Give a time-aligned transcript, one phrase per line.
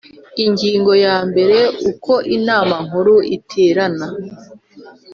[0.45, 1.57] Ingingo ya mbere
[1.91, 4.07] Uko Inama Nkuru iterana